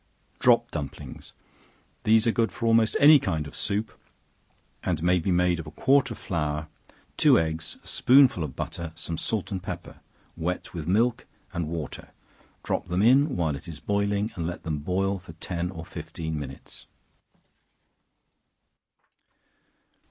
[0.39, 1.31] Drop Dumplings.
[2.05, 3.91] These are good for almost any kind of soup,
[4.83, 6.69] and may be made of a quart of flour,
[7.17, 9.99] two eggs, a spoonful of butter, some salt and pepper,
[10.35, 12.09] wet with milk and water;
[12.63, 16.87] drop them in while it is boiling, and let them boil ten or fifteen minutes.